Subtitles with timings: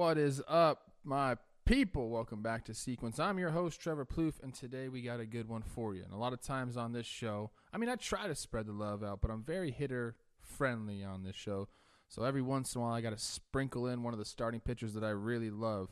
[0.00, 2.08] What is up, my people?
[2.08, 3.20] Welcome back to Sequence.
[3.20, 6.02] I'm your host, Trevor Plouffe, and today we got a good one for you.
[6.02, 8.72] And a lot of times on this show, I mean, I try to spread the
[8.72, 11.68] love out, but I'm very hitter friendly on this show.
[12.08, 14.60] So every once in a while, I got to sprinkle in one of the starting
[14.60, 15.90] pitchers that I really love.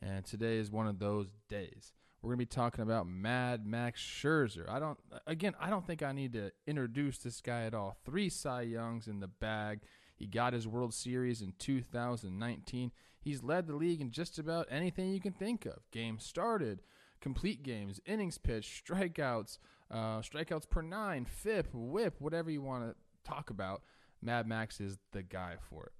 [0.00, 1.92] And today is one of those days.
[2.22, 4.70] We're going to be talking about Mad Max Scherzer.
[4.70, 7.96] I don't, again, I don't think I need to introduce this guy at all.
[8.04, 9.80] Three Cy Youngs in the bag.
[10.14, 12.92] He got his World Series in 2019.
[13.28, 15.80] He's led the league in just about anything you can think of.
[15.92, 16.80] Games started,
[17.20, 19.58] complete games, innings pitched, strikeouts,
[19.90, 22.96] uh, strikeouts per nine, FIP, WHIP, whatever you want to
[23.30, 23.82] talk about.
[24.22, 25.92] Mad Max is the guy for it.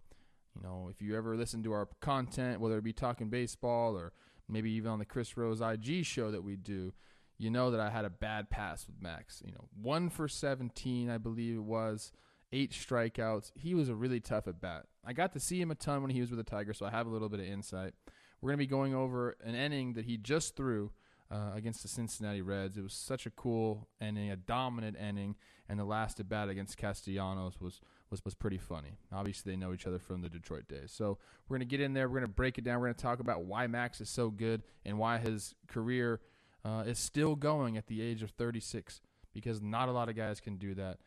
[0.57, 4.15] You know, if you ever listen to our content, whether it be talking baseball or
[4.49, 6.95] maybe even on the Chris Rose IG show that we do,
[7.37, 9.43] you know that I had a bad pass with Max.
[9.45, 12.11] You know, one for 17, I believe it was,
[12.53, 13.53] eight strikeouts.
[13.55, 14.87] He was a really tough at bat.
[15.05, 16.91] I got to see him a ton when he was with the Tigers, so I
[16.91, 17.95] have a little bit of insight.
[18.41, 20.93] We're going to be going over an inning that he just threw
[21.31, 22.77] uh, against the Cincinnati Reds.
[22.77, 25.37] It was such a cool inning, a dominant inning,
[25.69, 28.97] and the last at bat against Castellanos was was was pretty funny.
[29.13, 30.91] Obviously, they know each other from the Detroit days.
[30.91, 31.19] So
[31.49, 32.09] we're gonna get in there.
[32.09, 32.81] We're gonna break it down.
[32.81, 36.21] We're gonna talk about why Max is so good and why his career
[36.65, 39.01] uh, is still going at the age of 36.
[39.35, 40.99] Because not a lot of guys can do that,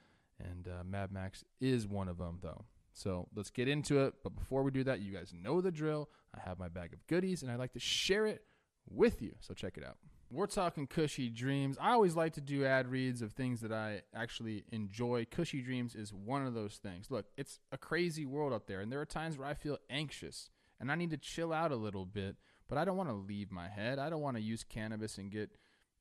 [0.44, 2.66] and uh, Mad Max is one of them, though.
[2.94, 4.16] So let's get into it.
[4.24, 6.10] But before we do that, you guys know the drill.
[6.36, 8.44] I have my bag of goodies, and I'd like to share it
[8.90, 9.34] with you.
[9.40, 9.98] So check it out.
[10.30, 11.78] We're talking Kushy Dreams.
[11.80, 15.26] I always like to do ad reads of things that I actually enjoy.
[15.26, 17.12] Kushy Dreams is one of those things.
[17.12, 20.50] Look, it's a crazy world out there, and there are times where I feel anxious
[20.82, 22.36] and I need to chill out a little bit,
[22.68, 24.00] but I don't want to leave my head.
[24.00, 25.52] I don't want to use cannabis and get,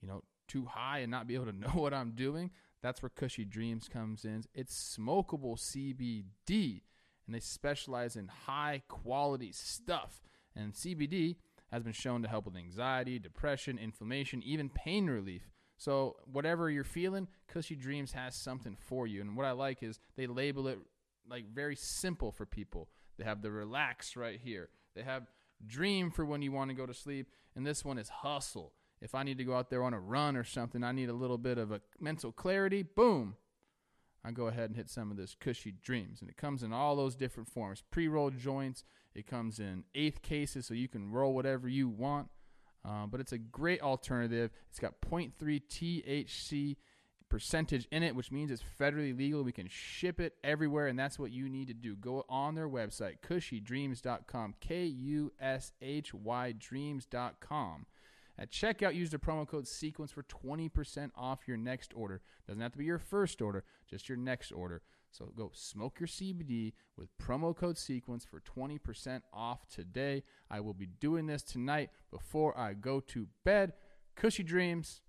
[0.00, 2.50] you know, too high and not be able to know what I'm doing.
[2.82, 4.44] That's where Kushy Dreams comes in.
[4.54, 6.82] It's smokable CBD,
[7.26, 10.22] and they specialize in high quality stuff.
[10.56, 11.36] And CBD
[11.70, 15.50] has been shown to help with anxiety, depression, inflammation, even pain relief.
[15.76, 19.20] So, whatever you're feeling, Kushy Dreams has something for you.
[19.20, 20.78] And what I like is they label it
[21.28, 22.88] like very simple for people.
[23.16, 24.68] They have the relax right here.
[24.94, 25.26] They have
[25.66, 28.72] dream for when you want to go to sleep, and this one is hustle.
[29.00, 31.14] If I need to go out there on a run or something, I need a
[31.14, 33.36] little bit of a mental clarity, boom,
[34.24, 36.20] I go ahead and hit some of this Kushy dreams.
[36.20, 38.84] And it comes in all those different forms pre rolled joints,
[39.14, 42.28] it comes in eighth cases, so you can roll whatever you want.
[42.84, 44.50] Uh, but it's a great alternative.
[44.70, 46.76] It's got 0.3 THC
[47.28, 49.42] percentage in it, which means it's federally legal.
[49.42, 51.94] We can ship it everywhere, and that's what you need to do.
[51.94, 57.86] Go on their website, kushydreams.com, K U S H Y dreams.com.
[58.40, 62.22] At checkout, use the promo code SEQUENCE for 20% off your next order.
[62.48, 64.80] Doesn't have to be your first order, just your next order.
[65.10, 70.22] So go smoke your CBD with promo code SEQUENCE for 20% off today.
[70.50, 73.74] I will be doing this tonight before I go to bed.
[74.16, 75.02] Kushy dreams.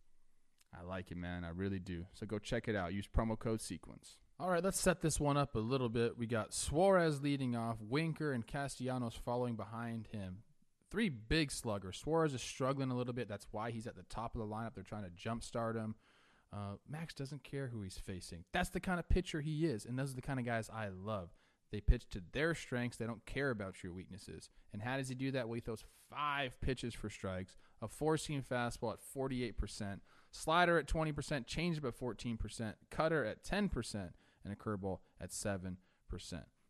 [0.78, 1.46] I like it, man.
[1.46, 2.08] I really do.
[2.12, 2.94] So go check it out.
[2.94, 4.18] Use promo code SEQUENCE.
[4.42, 6.18] All right, let's set this one up a little bit.
[6.18, 10.40] We got Suarez leading off, Winker and Castellanos following behind him
[10.92, 11.98] three big sluggers.
[11.98, 13.28] Suarez is struggling a little bit.
[13.28, 14.76] That's why he's at the top of the lineup.
[14.76, 15.96] They're trying to jumpstart him.
[16.54, 18.44] Uh, Max doesn't care who he's facing.
[18.52, 20.90] That's the kind of pitcher he is, and those are the kind of guys I
[20.90, 21.30] love.
[21.72, 22.98] They pitch to their strengths.
[22.98, 24.50] They don't care about your weaknesses.
[24.74, 25.48] And how does he do that?
[25.48, 30.02] Well, he throws five pitches for strikes, a four-seam fastball at 48%,
[30.32, 31.14] slider at 20%,
[31.48, 34.10] changeup at 14%, cutter at 10%,
[34.44, 35.76] and a curveball at 7%.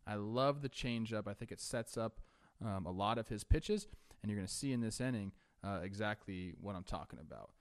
[0.05, 1.27] I love the changeup.
[1.27, 2.21] I think it sets up
[2.63, 3.87] um, a lot of his pitches,
[4.21, 5.31] and you're going to see in this inning
[5.63, 7.51] uh, exactly what I'm talking about.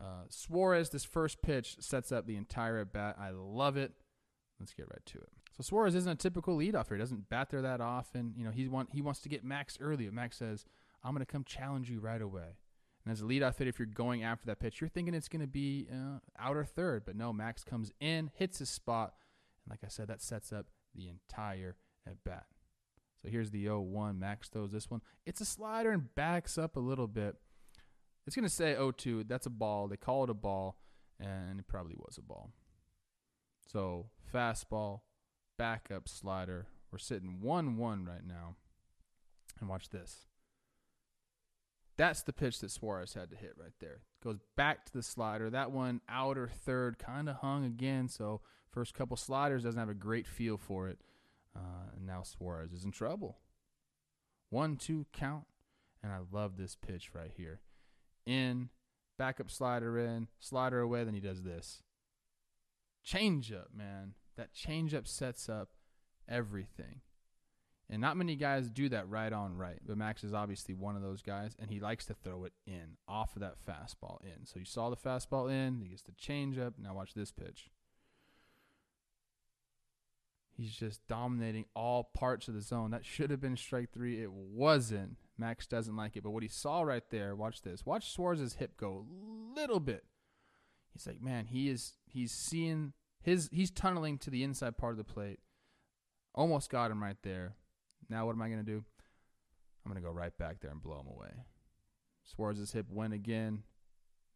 [0.00, 3.16] Uh, Suarez, this first pitch sets up the entire at bat.
[3.18, 3.92] I love it.
[4.60, 5.28] Let's get right to it.
[5.56, 6.96] So Suarez isn't a typical leadoff here.
[6.96, 8.34] He doesn't bat there that often.
[8.36, 10.08] You know, he want he wants to get Max early.
[10.10, 10.66] Max says,
[11.02, 12.58] "I'm going to come challenge you right away."
[13.04, 15.40] And as a leadoff hitter, if you're going after that pitch, you're thinking it's going
[15.40, 17.32] to be uh, outer third, but no.
[17.32, 19.14] Max comes in, hits his spot,
[19.64, 22.46] and like I said, that sets up the entire at bat.
[23.26, 24.18] So here's the 0-1.
[24.20, 25.02] Max throws this one.
[25.24, 27.34] It's a slider and backs up a little bit.
[28.24, 29.26] It's going to say 0-2.
[29.26, 29.88] That's a ball.
[29.88, 30.78] They call it a ball,
[31.18, 32.50] and it probably was a ball.
[33.72, 35.00] So fastball,
[35.58, 36.68] backup slider.
[36.92, 38.54] We're sitting 1-1 right now.
[39.58, 40.26] And watch this.
[41.96, 44.02] That's the pitch that Suarez had to hit right there.
[44.22, 45.50] Goes back to the slider.
[45.50, 48.08] That one outer third kind of hung again.
[48.08, 51.00] So first couple sliders doesn't have a great feel for it.
[51.56, 53.38] Uh, and now Suarez is in trouble.
[54.50, 55.46] One, two count.
[56.02, 57.60] And I love this pitch right here.
[58.26, 58.68] In,
[59.18, 61.82] backup slider in, slider away, then he does this.
[63.02, 64.14] Change up, man.
[64.36, 65.70] That change up sets up
[66.28, 67.00] everything.
[67.88, 69.78] And not many guys do that right on right.
[69.86, 72.96] But Max is obviously one of those guys, and he likes to throw it in
[73.08, 74.44] off of that fastball in.
[74.44, 76.74] So you saw the fastball in, he gets the changeup.
[76.78, 77.70] Now watch this pitch.
[80.56, 82.90] He's just dominating all parts of the zone.
[82.90, 84.22] That should have been strike three.
[84.22, 85.16] It wasn't.
[85.36, 86.22] Max doesn't like it.
[86.22, 87.84] But what he saw right there, watch this.
[87.84, 90.04] Watch Suarez's hip go a little bit.
[90.94, 94.98] He's like, man, he is he's seeing his he's tunneling to the inside part of
[94.98, 95.40] the plate.
[96.34, 97.56] Almost got him right there.
[98.08, 98.82] Now what am I gonna do?
[99.84, 101.32] I'm gonna go right back there and blow him away.
[102.24, 103.62] Suarez's hip went again.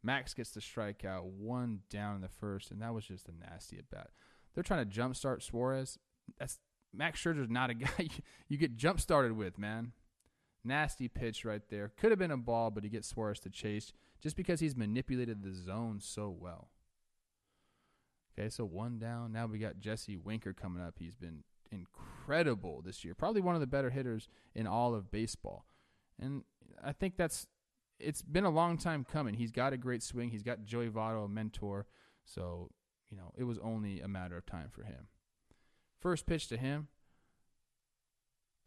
[0.03, 3.77] Max gets the strikeout, one down in the first, and that was just a nasty
[3.77, 4.09] at bat.
[4.53, 5.97] They're trying to jumpstart Suarez
[6.39, 6.59] that's
[6.93, 8.09] Max Scherzer's not a guy you,
[8.47, 9.93] you get jump started with, man.
[10.63, 11.91] Nasty pitch right there.
[11.97, 15.41] Could have been a ball, but he gets Suarez to chase just because he's manipulated
[15.41, 16.69] the zone so well.
[18.37, 19.31] Okay, so one down.
[19.33, 20.95] Now we got Jesse Winker coming up.
[20.99, 23.15] He's been incredible this year.
[23.15, 25.65] Probably one of the better hitters in all of baseball.
[26.19, 26.43] And
[26.83, 27.47] I think that's
[27.99, 29.35] it's been a long time coming.
[29.35, 30.29] He's got a great swing.
[30.29, 31.87] He's got Joey Votto, a mentor.
[32.25, 32.69] So,
[33.09, 35.07] you know, it was only a matter of time for him.
[36.01, 36.87] First pitch to him,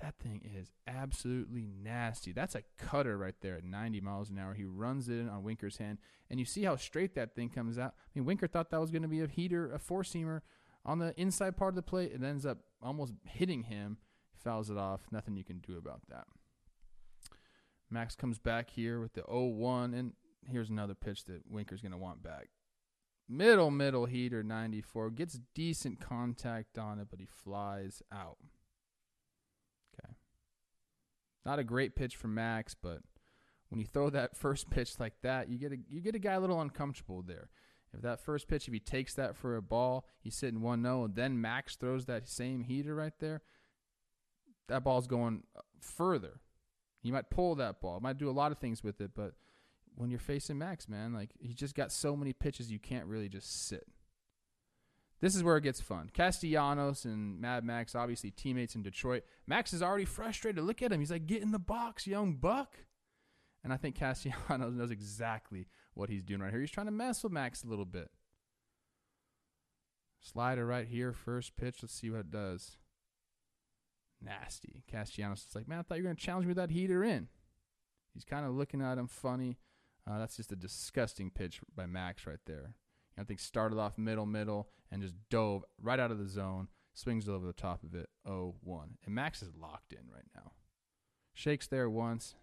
[0.00, 2.32] that thing is absolutely nasty.
[2.32, 4.54] That's a cutter right there at 90 miles an hour.
[4.54, 5.98] He runs it in on Winker's hand,
[6.30, 7.94] and you see how straight that thing comes out.
[7.96, 10.42] I mean, Winker thought that was going to be a heater, a four seamer
[10.84, 12.12] on the inside part of the plate.
[12.12, 13.98] It ends up almost hitting him,
[14.36, 15.00] fouls it off.
[15.10, 16.26] Nothing you can do about that.
[17.90, 20.12] Max comes back here with the 0 1, and
[20.46, 22.48] here's another pitch that Winker's going to want back
[23.28, 28.38] middle middle heater 94 gets decent contact on it but he flies out.
[29.94, 30.14] Okay.
[31.44, 33.00] Not a great pitch for max but
[33.68, 36.34] when you throw that first pitch like that you get a you get a guy
[36.34, 37.48] a little uncomfortable there.
[37.92, 41.14] If that first pitch if he takes that for a ball he's sitting 1-0 and
[41.14, 43.42] then max throws that same heater right there
[44.68, 45.42] that ball's going
[45.80, 46.40] further.
[47.02, 49.34] He might pull that ball might do a lot of things with it but
[49.96, 51.12] when you're facing Max, man.
[51.12, 53.86] Like he's just got so many pitches you can't really just sit.
[55.20, 56.10] This is where it gets fun.
[56.12, 59.22] Castellanos and Mad Max, obviously teammates in Detroit.
[59.46, 60.62] Max is already frustrated.
[60.62, 61.00] Look at him.
[61.00, 62.76] He's like, get in the box, young buck.
[63.62, 66.60] And I think Castellanos knows exactly what he's doing right here.
[66.60, 68.10] He's trying to mess with Max a little bit.
[70.20, 71.78] Slider right here, first pitch.
[71.82, 72.76] Let's see what it does.
[74.20, 74.84] Nasty.
[74.90, 77.02] Castellanos is like, man, I thought you were going to challenge me with that heater
[77.02, 77.28] in.
[78.12, 79.58] He's kind of looking at him funny.
[80.08, 82.74] Uh, that's just a disgusting pitch by Max right there.
[83.18, 87.28] I think started off middle, middle, and just dove right out of the zone, swings
[87.28, 88.98] over the top of it, 0 1.
[89.04, 90.52] And Max is locked in right now.
[91.32, 92.34] Shakes there once.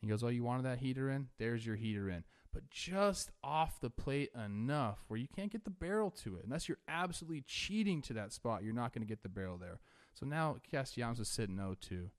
[0.00, 1.28] He goes, Oh, you wanted that heater in?
[1.38, 2.24] There's your heater in.
[2.52, 6.44] But just off the plate enough where you can't get the barrel to it.
[6.44, 9.80] Unless you're absolutely cheating to that spot, you're not going to get the barrel there.
[10.14, 12.10] So now Castellanos is sitting 0 2.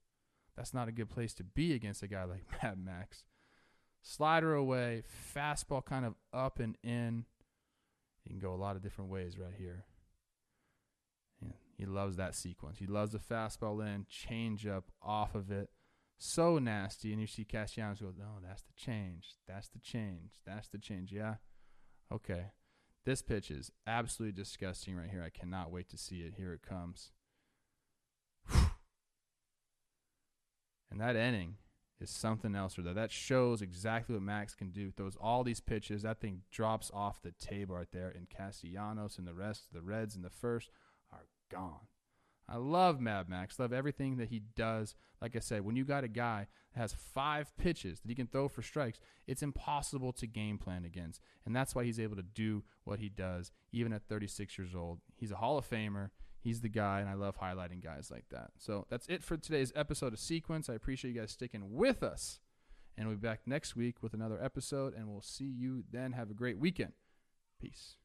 [0.60, 3.24] That's not a good place to be against a guy like Mad Max.
[4.02, 5.04] Slider away,
[5.34, 7.24] fastball kind of up and in.
[8.22, 9.86] He can go a lot of different ways right here.
[11.40, 12.78] Yeah, he loves that sequence.
[12.78, 15.70] He loves the fastball in, change up off of it.
[16.18, 17.12] So nasty.
[17.12, 19.36] And you see Castellanos go, no, that's the change.
[19.48, 20.32] That's the change.
[20.44, 21.10] That's the change.
[21.10, 21.36] Yeah.
[22.12, 22.48] Okay.
[23.06, 25.24] This pitch is absolutely disgusting right here.
[25.24, 26.34] I cannot wait to see it.
[26.36, 27.12] Here it comes.
[30.90, 31.56] And that inning
[32.00, 32.94] is something else or that.
[32.94, 34.90] That shows exactly what Max can do.
[34.90, 36.02] Throws all these pitches.
[36.02, 38.12] That thing drops off the table right there.
[38.14, 40.70] And Castellanos and the rest of the Reds in the first
[41.12, 41.86] are gone.
[42.48, 43.58] I love Mad Max.
[43.60, 44.96] Love everything that he does.
[45.22, 48.26] Like I said, when you got a guy that has five pitches that he can
[48.26, 51.20] throw for strikes, it's impossible to game plan against.
[51.46, 54.98] And that's why he's able to do what he does, even at 36 years old.
[55.14, 58.50] He's a Hall of Famer he's the guy, and I love highlighting guys like that.
[58.58, 60.68] So that's it for today's episode of Sequence.
[60.68, 62.40] I appreciate you guys sticking with us.
[62.96, 66.12] And we'll be back next week with another episode, and we'll see you then.
[66.12, 66.92] Have a great weekend.
[67.60, 67.96] Peace.